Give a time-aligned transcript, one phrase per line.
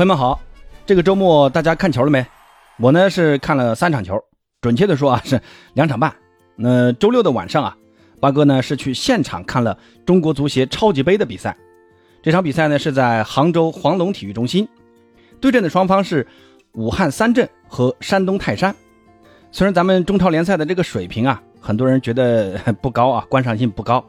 [0.00, 0.40] 朋友们好，
[0.86, 2.26] 这个周末大家看球了没？
[2.78, 4.18] 我呢是看了三场球，
[4.62, 5.38] 准确的说啊是
[5.74, 6.10] 两场半。
[6.56, 7.76] 那周六的晚上啊，
[8.18, 9.76] 八哥呢是去现场看了
[10.06, 11.54] 中国足协超级杯的比赛。
[12.22, 14.66] 这场比赛呢是在杭州黄龙体育中心，
[15.38, 16.26] 对阵的双方是
[16.72, 18.74] 武汉三镇和山东泰山。
[19.52, 24.02] 虽然咱们中超联赛的这个水平啊，很多人觉得不高啊，观赏性不高，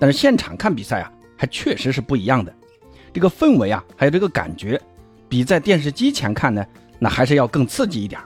[0.00, 2.52] 但是现场看比赛啊，还确实是不一样的。
[3.12, 4.80] 这个氛围啊，还有这个感觉。
[5.28, 6.64] 比在电视机前看呢，
[6.98, 8.20] 那还是要更刺激一点。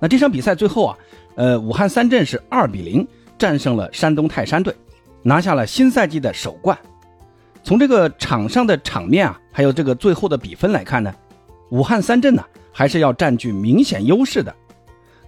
[0.00, 0.98] 那这场比赛最后啊，
[1.34, 4.74] 呃，武汉三镇是二比零战胜了山东泰山队，
[5.22, 6.76] 拿下了新赛季的首冠。
[7.62, 11.12] 从这个场上的场面啊，还有这个最后的比分来看呢，
[11.70, 14.54] 武汉三镇呢还是要占据明显优势的。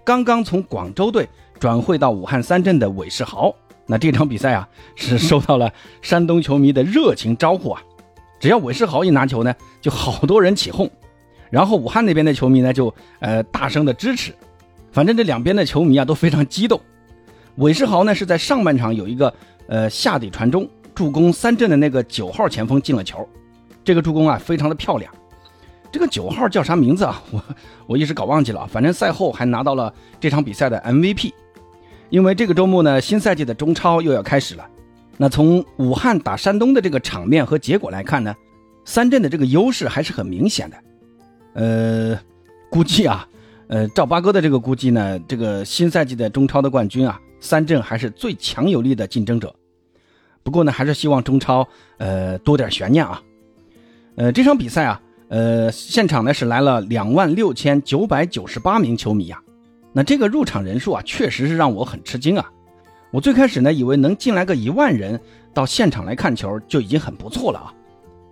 [0.04, 1.28] 刚刚从广州队
[1.58, 3.54] 转会到武汉三镇的韦世豪，
[3.86, 5.70] 那这场比赛啊是 受到了
[6.00, 7.82] 山东球迷的热情招呼啊。
[8.40, 10.90] 只要韦世豪一拿球呢，就好多人起哄，
[11.50, 14.34] 然后武汉那边的球迷呢就呃大声的支持，
[14.90, 16.80] 反正这两边的球迷啊都非常激动。
[17.56, 19.32] 韦世豪呢是在上半场有一个
[19.66, 23.28] 呃下底传中助攻三镇的那个九号前锋进了球，
[23.84, 25.12] 这个助攻啊非常的漂亮。
[25.92, 27.22] 这个九号叫啥名字啊？
[27.30, 27.42] 我
[27.88, 28.66] 我一时搞忘记了。
[28.68, 31.32] 反正赛后还拿到了这场比赛的 MVP，
[32.08, 34.66] 因为这个周末呢新赛季的中超又要开始了。
[35.22, 38.34] 那从武汉打山东的这个场面和结果来看呢，
[38.86, 40.76] 三镇的这个优势还是很明显的。
[41.52, 42.18] 呃，
[42.70, 43.28] 估计啊，
[43.68, 49.54] 呃，赵八哥的这个估计呢，这个新赛季的中超的冠军啊，三镇还是最强有力的竞争者。
[50.42, 53.22] 不过呢，还是希望中超呃多点悬念啊。
[54.16, 59.38] 呃，这场比赛啊，呃，现场呢是来了两万六千九百九十八名球迷呀。
[59.92, 62.50] 那这个入场人数啊，确实是让我很吃惊啊。
[63.10, 65.20] 我最开始呢，以为能进来个一万人
[65.52, 67.74] 到现场来看球就已经很不错了啊，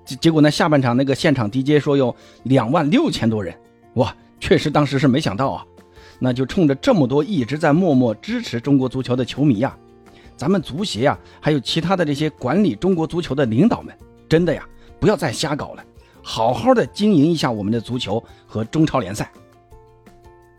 [0.04, 3.52] 结结果呢，下半场那个现场 DJ 说有两万六千多人，
[3.94, 5.66] 哇，确实当时是没想到啊，
[6.20, 9.76] 那就冲着这么多一直在默默支持中国足球的球迷呀，
[10.36, 13.92] 咱们足协呀，还有其他的这些管理中国足球的领导们，
[14.28, 14.64] 真的呀，
[15.00, 15.84] 不要再瞎搞了，
[16.22, 19.28] 好好的经营一下我们的足球和中超联赛。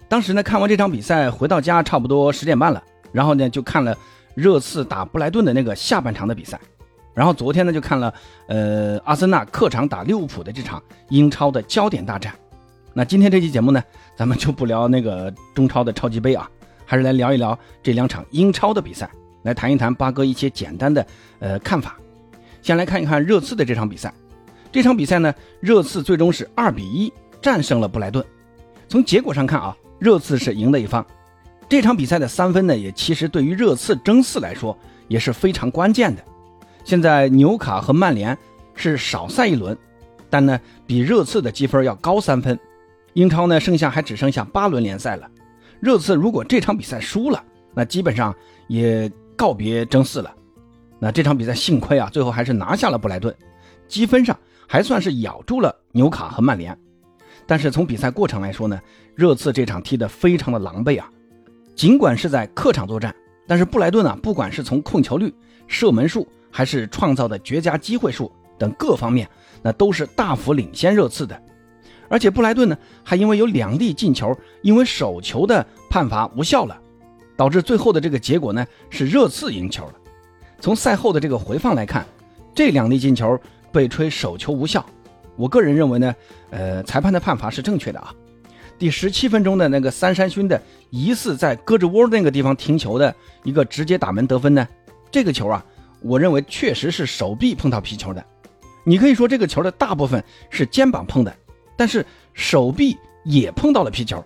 [0.09, 2.83] 当时呢，看完这场比赛回到家，差不多十点半了。
[3.11, 3.97] 然后呢，就看了
[4.35, 6.59] 热刺打布莱顿的那个下半场的比赛，
[7.13, 8.13] 然后昨天呢就看了
[8.47, 12.33] 呃阿森纳客场打利物浦的这场英超的焦点大战。
[12.93, 13.83] 那今天这期节目呢，
[14.15, 16.49] 咱们就不聊那个中超的超级杯啊，
[16.85, 19.09] 还是来聊一聊这两场英超的比赛，
[19.43, 21.05] 来谈一谈八哥一些简单的
[21.39, 21.95] 呃看法。
[22.61, 24.13] 先来看一看热刺的这场比赛，
[24.71, 28.25] 这场比赛呢，热刺最终是二比一战胜了布莱顿。
[28.87, 31.05] 从结果上看啊，热刺是赢的一方。
[31.69, 34.75] 这场比赛的三分呢，也其实对于热刺争四来说
[35.07, 36.25] 也是非常关键的。
[36.83, 38.35] 现在纽卡和曼联
[38.73, 39.77] 是少赛一轮，
[40.31, 42.59] 但呢比热刺的积分要高三分。
[43.13, 45.29] 英超呢剩下还只剩下八轮联赛了，
[45.79, 47.43] 热刺如果这场比赛输了，
[47.75, 48.33] 那基本上
[48.67, 50.33] 也告别争四了。
[50.97, 53.33] 那这场比赛幸亏啊，最后还是拿下了布莱顿，
[53.87, 54.35] 积分上
[54.67, 56.75] 还算是咬住了纽卡和曼联。
[57.45, 58.79] 但是从比赛过程来说呢，
[59.13, 61.07] 热刺这场踢得非常的狼狈啊。
[61.79, 63.15] 尽管是在客场作战，
[63.47, 65.33] 但是布莱顿啊，不管是从控球率、
[65.65, 69.25] 射门数，还是创造的绝佳机会数等各方面，
[69.61, 71.41] 那都是大幅领先热刺的。
[72.09, 76.77] 而且布莱顿呢，还因为有两粒进球，因为手球的判罚无效了，
[77.37, 79.93] 导致最后的这个结果呢是热刺赢球了。
[80.59, 82.05] 从赛后的这个回放来看，
[82.53, 83.39] 这两粒进球
[83.71, 84.85] 被吹手球无效，
[85.37, 86.13] 我个人认为呢，
[86.49, 88.13] 呃，裁判的判罚是正确的啊。
[88.79, 90.59] 第十七分钟的那个三山勋的
[90.89, 93.13] 疑似在胳肢窝那个地方停球的
[93.43, 94.65] 一个直接打门得分呢？
[95.11, 95.63] 这个球啊，
[96.01, 98.23] 我认为确实是手臂碰到皮球的。
[98.85, 101.35] 你可以说这个球的大部分是肩膀碰的，
[101.75, 104.23] 但是手臂也碰到了皮球，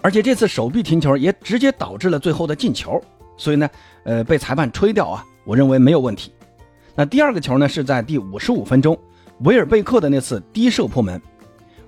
[0.00, 3.02] 而且这次手臂停球也直接导致了最后的进球。
[3.36, 3.68] 所以呢，
[4.04, 6.32] 呃，被裁判吹掉啊，我认为没有问题。
[6.94, 8.96] 那第二个球呢，是在第五十五分钟，
[9.40, 11.20] 维尔贝克的那次低射破门。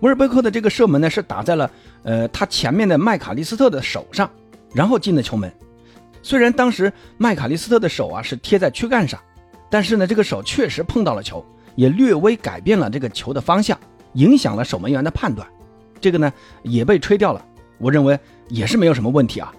[0.01, 1.71] 维尔贝克的这个射门呢，是打在了
[2.03, 4.31] 呃他前面的麦卡利斯特的手上，
[4.75, 5.53] 然后进的球门。
[6.23, 9.19] 虽然当时麦卡利斯特的手啊是贴在躯干上，
[9.71, 11.45] 但是呢这个手确实碰到了球，
[11.75, 13.79] 也略微改变了这个球的方向，
[14.15, 15.47] 影响了守门员的判断。
[16.01, 16.33] 这个呢
[16.63, 17.45] 也被吹掉了，
[17.79, 18.19] 我认为
[18.49, 19.53] 也是没有什么问题啊。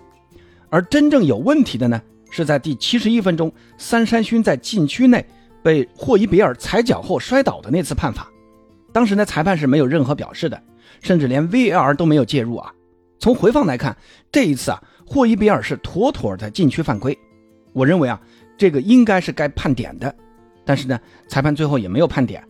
[0.69, 2.01] 而真正有问题的呢，
[2.31, 5.25] 是在第七十一分钟，三山勋在禁区内
[5.61, 8.27] 被霍伊比尔踩脚后摔倒的那次判罚。
[8.91, 10.61] 当时呢，裁判是没有任何表示的，
[11.01, 12.73] 甚至连 VR 都没有介入啊。
[13.19, 13.95] 从回放来看，
[14.31, 17.17] 这一次啊，霍伊比尔是妥妥的禁区犯规。
[17.71, 18.19] 我认为啊，
[18.57, 20.13] 这个应该是该判点的，
[20.65, 22.43] 但是呢，裁判最后也没有判点。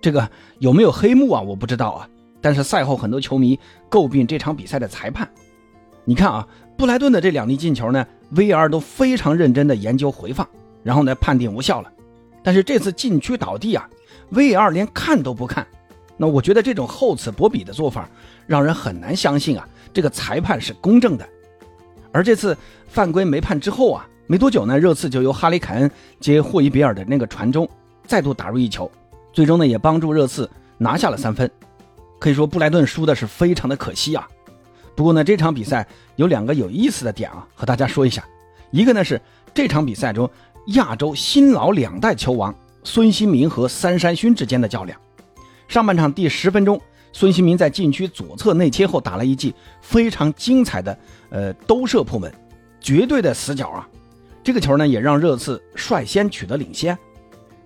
[0.00, 1.40] 这个有没有黑幕啊？
[1.40, 2.08] 我不知道啊。
[2.40, 3.58] 但是赛后很多球迷
[3.88, 5.28] 诟病这场比赛的裁判。
[6.04, 6.46] 你看啊，
[6.76, 8.04] 布莱顿的这两粒进球呢
[8.34, 10.48] ，VR 都非常认真的研究回放，
[10.82, 11.92] 然后呢判定无效了。
[12.42, 13.88] 但是这次禁区倒地啊
[14.32, 15.66] ，VR 连看都不看。
[16.22, 18.08] 那我觉得这种厚此薄彼的做法，
[18.46, 21.28] 让人很难相信啊，这个裁判是公正的。
[22.12, 25.90] 而这次犯规没判之后啊，没多久呢，热刺就由哈里凯恩
[26.20, 27.68] 接霍伊比尔的那个传中，
[28.06, 28.88] 再度打入一球，
[29.32, 30.48] 最终呢也帮助热刺
[30.78, 31.50] 拿下了三分。
[32.20, 34.28] 可以说布莱顿输的是非常的可惜啊。
[34.94, 35.84] 不过呢，这场比赛
[36.14, 38.24] 有两个有意思的点啊，和大家说一下。
[38.70, 39.20] 一个呢是
[39.52, 40.30] 这场比赛中
[40.66, 42.54] 亚洲新老两代球王
[42.84, 44.96] 孙兴民和三山勋之间的较量。
[45.72, 46.78] 上半场第十分钟，
[47.14, 50.98] 孙兴民在禁区左侧内切后打了一记非常精彩的
[51.30, 52.30] 呃兜射破门，
[52.78, 53.88] 绝对的死角啊！
[54.44, 56.98] 这个球呢也让热刺率先取得领先。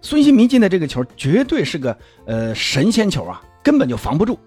[0.02, 3.42] 孙兴民进的这个球绝对是个呃神仙球啊！
[3.60, 4.38] 根本就防不住，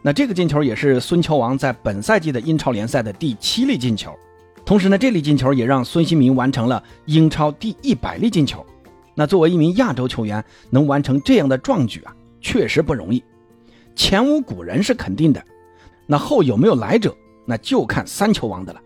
[0.00, 4.18] 那这个进球也是孙球王在本赛季的英超联赛的第七粒进球，
[4.64, 8.64] 同时呢，这粒进球也让孙兴民完成了英超第一百粒进球。
[9.14, 12.15] 那作为一名亚洲球员，能完成这样的壮举啊，
[12.46, 13.20] 确实不容易。
[13.96, 15.42] 前无古人是肯定的，
[16.06, 17.12] 那后有没有来者，
[17.44, 18.80] 那就看三球王的了。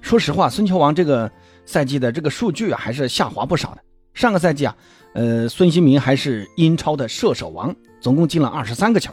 [0.00, 1.28] 说实话，孙球王这个
[1.66, 3.82] 赛季的这个数据啊，还是下滑不少的。
[4.14, 4.76] 上个赛季啊，
[5.14, 7.74] 呃，孙兴民还是英超的射手王。
[8.00, 9.12] 总共进了二十三个球，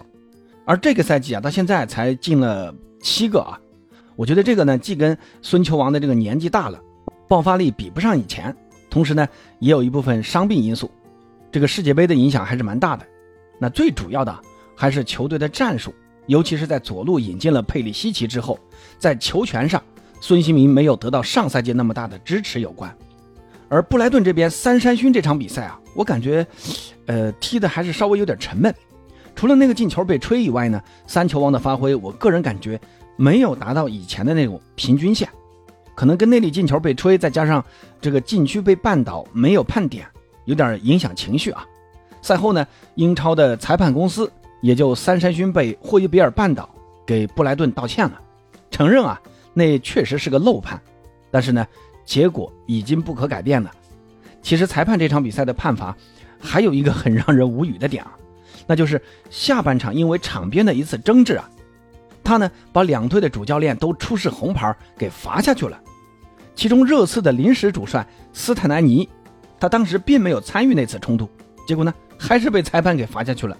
[0.65, 3.59] 而这个赛季啊，到现在才进了七个啊。
[4.15, 6.80] 我觉得这个呢，既跟孙球王的这个年纪大了，
[7.27, 8.56] 爆发力比不上以前，
[8.88, 9.27] 同时呢，
[9.59, 10.92] 也有一部分伤病因素。
[11.51, 13.06] 这个世界杯的影响还是蛮大的。
[13.59, 14.35] 那最主要的
[14.75, 15.94] 还是球队的战术，
[16.27, 18.57] 尤其是在左路引进了佩里西奇之后，
[18.97, 19.83] 在球权上，
[20.21, 22.95] 孙兴民没有得到上赛季那么大的支持有关。
[23.67, 26.47] 而布莱顿这边三山勋这场比赛啊，我感觉，
[27.06, 28.73] 呃，踢的还是稍微有点沉闷。
[29.35, 32.79] 除了那个进球被吹以外呢，三球王的发挥，我个人感觉
[33.15, 35.29] 没有达到以前的那种平均线。
[35.95, 37.63] 可能跟那粒进球被吹，再加上
[38.00, 40.07] 这个禁区被绊倒没有判点，
[40.45, 41.65] 有点影响情绪啊。
[42.21, 44.31] 赛后呢，英超的裁判公司
[44.62, 46.69] 也就三山勋被霍伊比尔绊倒，
[47.06, 48.21] 给布莱顿道歉了，
[48.71, 49.21] 承认啊，
[49.54, 50.81] 那确实是个漏判，
[51.31, 51.66] 但是呢。
[52.06, 53.69] 结果已经不可改变了。
[54.42, 55.95] 其实裁判这场比赛的判罚
[56.39, 58.18] 还有一个很让人无语的点啊，
[58.66, 59.00] 那就是
[59.30, 61.48] 下半场因为场边的一次争执啊，
[62.24, 65.80] 他呢把两队的主教练都出示红牌给罚下去了。
[66.56, 69.07] 其中热刺的临时主帅斯坦南尼，
[69.60, 71.30] 他当时并没有参与那次冲突，
[71.68, 73.57] 结果呢还是被裁判给罚下去了。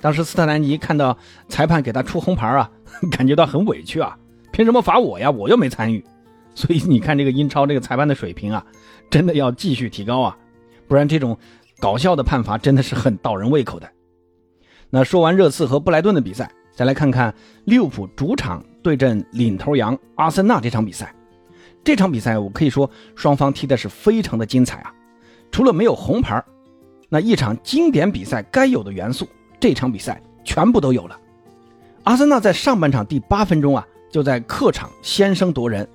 [0.00, 1.16] 当时斯特兰尼看到
[1.48, 2.68] 裁判给他出红牌啊，
[3.12, 4.18] 感觉到很委屈啊，
[4.50, 5.30] 凭什么罚我呀？
[5.30, 6.04] 我又没参与。
[6.54, 8.64] 所以你看，这个英超这个裁判的水平啊，
[9.08, 10.36] 真的要继续提高啊，
[10.88, 11.38] 不然这种
[11.78, 13.88] 搞笑的判罚真的是很倒人胃口的。
[14.90, 17.34] 那说完热刺和布莱顿的比赛，再来看看
[17.64, 21.14] 利物浦主场对阵领头羊阿森纳这场比赛。
[21.84, 24.92] 这场比赛我可以说双方踢的是非常的精彩啊，
[25.50, 26.44] 除了没有红牌，
[27.14, 29.28] 那一场经典比赛该有的元素，
[29.60, 31.20] 这场比赛全部都有了。
[32.04, 35.86] 阿森纳在上半场第八分钟啊，就在客场先声夺人。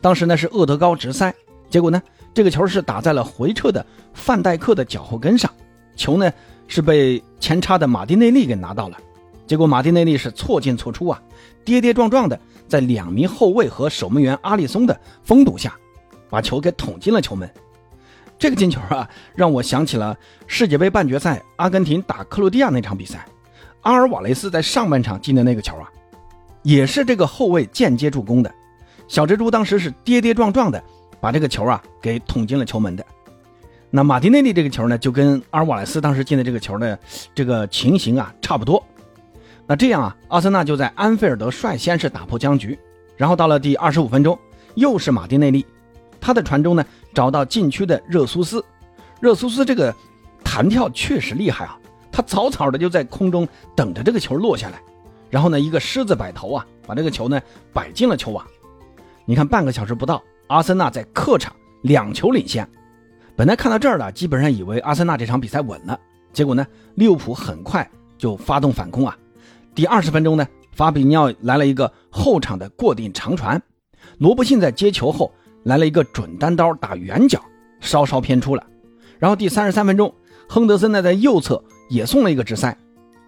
[0.00, 1.30] 当时呢是厄德高直塞，
[1.68, 2.00] 结果呢
[2.32, 3.84] 这个球是打在了回撤的
[4.14, 5.52] 范戴克的脚后跟上，
[5.94, 6.32] 球呢
[6.66, 8.96] 是被前插的马丁内利给拿到了，
[9.46, 11.22] 结果马丁内利是错进错出啊，
[11.66, 15.76] 跌跌撞撞的在两名后卫和守门员阿里松的封堵下，
[16.30, 17.46] 把球给捅进了球门。
[18.42, 20.16] 这个进球啊让我想起了
[20.48, 23.24] 世界杯半决赛阿根廷打克罗地亚那场比赛，
[23.82, 25.88] 阿尔瓦雷斯在上半场进的那个球啊，
[26.64, 28.52] 也是这个后卫间接助攻的。
[29.06, 30.82] 小蜘蛛当时是跌跌撞撞的，
[31.20, 33.06] 把这个球啊给捅进了球门的。
[33.90, 36.98] 那马丁内利这个球呢，就跟阿尔瓦雷斯当时进的这个球的
[37.36, 38.84] 这个情形啊差不多。
[39.68, 42.76] 那这样啊，阿森纳就在安菲尔德率先是打破僵局，
[43.16, 44.36] 然后到了第二十五分钟，
[44.74, 45.64] 又是马丁内利，
[46.20, 46.84] 他的传中呢
[47.14, 48.64] 找到禁区的热苏斯，
[49.20, 49.94] 热苏斯这个
[50.42, 51.78] 弹跳确实厉害啊，
[52.10, 54.80] 他草草的就在空中等着这个球落下来，
[55.30, 57.40] 然后呢一个狮子摆头啊，把这个球呢
[57.72, 58.44] 摆进了球网。
[59.24, 62.68] 你看，半个小时不到，阿森纳在客场两球领先。
[63.36, 65.98] 本来看到这儿了，基本上以为阿森纳这场比赛稳了。
[66.32, 66.66] 结果呢，
[66.96, 67.88] 利物浦很快
[68.18, 69.16] 就发动反攻啊。
[69.74, 73.62] 第二十分钟呢，法比尼奥来了一个后场的过顶长传，
[74.18, 75.32] 罗伯逊在接球后
[75.64, 77.40] 来了一个准单刀打远角，
[77.80, 78.66] 稍稍偏出了。
[79.18, 80.12] 然后第三十三分钟，
[80.48, 82.76] 亨德森呢在右侧也送了一个直塞，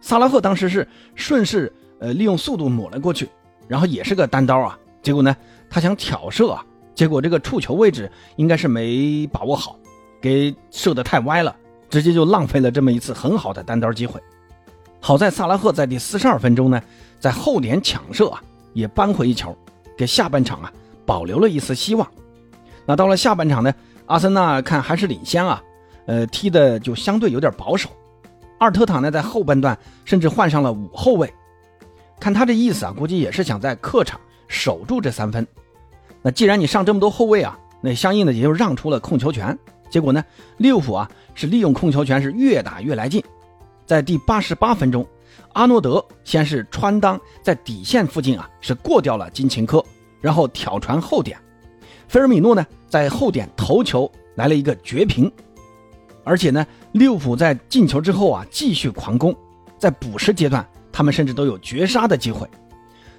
[0.00, 3.28] 萨拉赫当时是顺势呃利用速度抹了过去，
[3.68, 4.78] 然后也是个单刀啊。
[5.02, 5.36] 结果呢？
[5.68, 6.64] 他想挑射啊，
[6.94, 9.76] 结果这个触球位置应该是没把握好，
[10.20, 11.54] 给射得太歪了，
[11.90, 14.20] 直接就浪费了这么一次很好的单刀机会。
[15.00, 16.80] 好在萨拉赫在第四十二分钟呢，
[17.18, 19.56] 在后点抢射啊，也扳回一球，
[19.96, 20.72] 给下半场啊
[21.04, 22.08] 保留了一丝希望。
[22.86, 23.72] 那到了下半场呢，
[24.06, 25.62] 阿森纳看还是领先啊，
[26.06, 27.88] 呃，踢的就相对有点保守。
[28.58, 31.32] 阿尔特塔呢，在后半段甚至换上了五后卫，
[32.20, 35.46] 看他这意思啊，估计也是想在客场守住这三分。
[36.22, 39.58] 那既然你上这么多后卫啊，那相应的也就让出了控球权。
[39.90, 40.24] 结果呢，
[40.56, 43.22] 利物浦啊是利用控球权是越打越来劲。
[43.86, 45.06] 在第八十八分钟，
[45.52, 49.84] 阿诺德先是穿裆在底线附近啊是过掉了金琴科，
[50.20, 51.38] 然后挑传后点，
[52.08, 55.30] 菲尔米诺呢在后点头球来了一个绝平。
[56.26, 59.36] 而且呢，利物浦在进球之后啊，继续狂攻，
[59.78, 62.48] 在补时阶段，他们甚至都有绝杀的机会。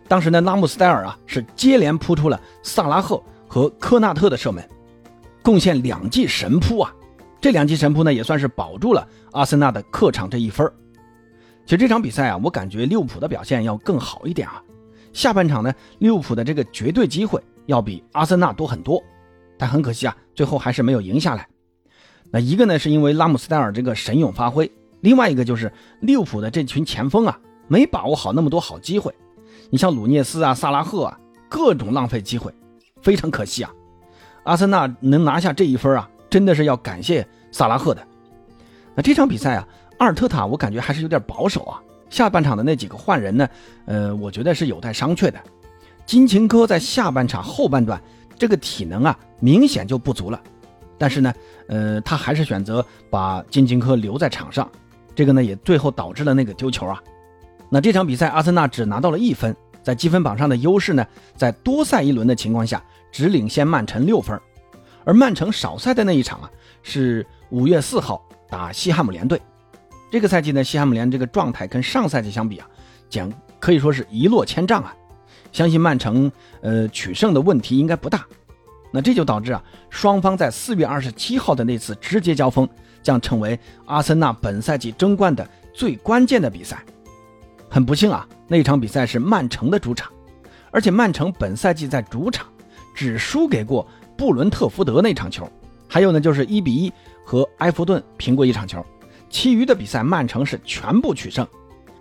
[0.07, 4.67] 当时呢，拉姆斯戴尔啊是接连扑出了萨拉赫和科纳特的射门，
[5.43, 6.91] 贡献两记神扑啊。
[7.39, 10.67] 这两记神扑呢，也算是保住了阿森纳的客场这一分。
[11.65, 14.63] 其实这场比赛啊，我感觉利物浦的表现要更好一点啊。
[15.13, 19.01] 下半场呢，利物浦的这个绝对机会要比阿森纳多很多，
[19.57, 21.47] 但很可惜啊，最后还是没有赢下来。
[22.31, 24.65] 那一个呢，是因为拉姆斯戴尔这个神勇发挥；
[25.01, 29.13] 另外一个就是利物浦的这群前锋啊，没把握好那么多好机会。
[29.69, 31.19] 你像鲁涅斯啊、萨拉赫啊，
[31.49, 32.53] 各种浪费机会，
[33.01, 33.71] 非常可惜啊。
[34.43, 38.05] 阿森纳能拿下这一分啊，真的是要感谢萨拉赫的。
[38.95, 39.67] 那这场比赛啊，
[39.97, 41.81] 阿尔特塔我感觉还是有点保守啊。
[42.09, 43.47] 下半场的那几个换人呢，
[43.85, 45.39] 呃，我觉得是有待商榷的。
[46.05, 48.01] 金琴科在下半场后半段
[48.37, 50.41] 这个体能啊，明显就不足了。
[50.97, 51.33] 但是呢，
[51.67, 54.69] 呃，他还是选择把金琴科留在场上，
[55.13, 57.01] 这个呢也最后导致了那个丢球啊。
[57.69, 62.81] 那这场比赛阿森纳只拿到了一分，在积分榜上的优势呢，在多赛一轮的情况下
[63.11, 64.39] 只领先曼城六分，
[65.03, 66.49] 而曼城少赛的那一场啊
[66.83, 69.41] 是五月四号打西汉姆联队，
[70.11, 72.67] 这个赛季呢西汉姆联这个状态跟上赛季相比啊，
[73.09, 74.95] 讲可以说是一落千丈啊，
[75.55, 78.25] 相信曼城呃取胜的问题应该不大。
[78.91, 82.67] 那这就导致啊，双方在四月二十七号的那次直接交锋，
[83.01, 86.83] 将成为阿森纳本赛季争冠的最关键的比赛。
[87.69, 90.11] 很不幸啊，那场比赛是曼城的主场，
[90.71, 92.45] 而且曼城本赛季在主场
[92.93, 95.49] 只输给过布伦特福德那场球，
[95.87, 96.91] 还有呢就是一比一
[97.25, 98.85] 和埃弗顿平过一场球，
[99.29, 101.47] 其余的比赛曼城是全部取胜，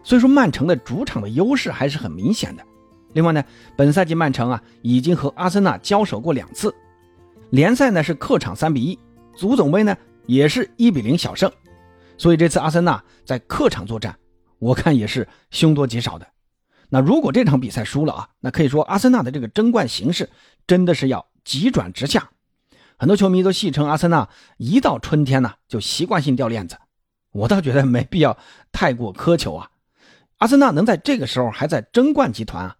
[0.03, 2.65] 所以说曼城的主场的优势还是很明显的。
[3.15, 3.43] 另外呢，
[3.77, 6.75] 本赛季曼城啊已经和阿森纳交手过两次。
[7.51, 8.99] 联赛呢是客场三比一，
[9.37, 11.51] 足总杯呢也是一比零小胜，
[12.19, 14.15] 所以这次阿森纳在客场作战，
[14.59, 16.27] 我看也是凶多吉少的。
[16.89, 20.29] 那如果这场比赛输了啊，那可以说阿森纳的这个争冠形势
[20.67, 22.29] 真的是要急转直下。
[22.97, 26.77] 很多球迷都戏称阿森纳一到春天呢就习惯性掉链子，
[27.33, 28.37] 我倒觉得没必要
[28.73, 29.71] 太过苛求啊。
[30.39, 32.77] 阿森纳能在这个时候还在争冠集团啊，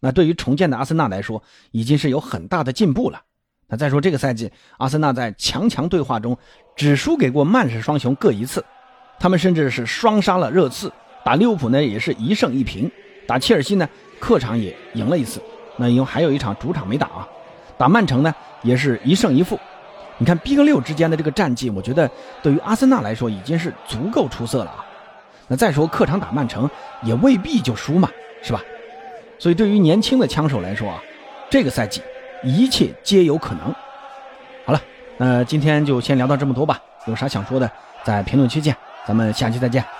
[0.00, 3.20] 那对于重建的阿森纳来说已经是有很大的进步了。
[3.66, 6.36] 那再说这个赛季，阿森纳在强强对话中
[6.74, 8.64] 只输给过曼市双雄各一次，
[9.18, 10.90] 他们甚至是双杀了热刺，
[11.24, 12.90] 打利物浦呢也是一胜一平，
[13.26, 13.86] 打切尔西呢
[14.18, 15.42] 客场也赢了一次，
[15.76, 17.28] 那因为还有一场主场没打啊，
[17.76, 19.58] 打曼城呢也是一胜一负。
[20.16, 22.10] 你看 B 跟六之间的这个战绩，我觉得
[22.42, 24.84] 对于阿森纳来说已经是足够出色了啊。
[25.46, 26.68] 那再说客场打曼城
[27.02, 28.10] 也未必就输嘛，
[28.42, 28.62] 是吧？
[29.38, 31.02] 所以对于年轻的枪手来说啊，
[31.50, 32.02] 这个赛季。
[32.44, 33.74] 一切皆有可能。
[34.64, 34.80] 好了，
[35.16, 36.80] 那今天就先聊到这么多吧。
[37.06, 37.68] 有啥想说的，
[38.04, 38.76] 在评论区见。
[39.04, 39.97] 咱们下期再见。